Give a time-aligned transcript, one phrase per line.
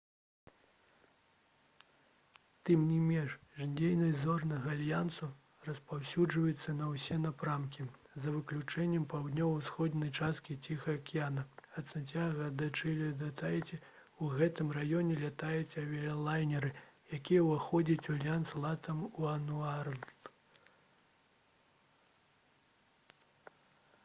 [2.67, 3.33] тым не менш
[3.79, 5.27] дзейнасць «зорнага альянсу»
[5.67, 7.83] распаўсюджваецца на ўсе напрамкі
[8.23, 11.43] за выключэннем паўднёва-ўсходняй часткі ціхага акіяна—
[11.81, 13.79] ад сант'яга-дэ-чылі да таіці.
[14.23, 16.71] у гэтым раёне лятаюць авіялайнеры
[17.19, 20.09] якія ўваходзяць у альянс «латам уануорлд»